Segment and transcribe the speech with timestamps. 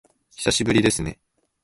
[0.35, 1.19] 久しぶりですね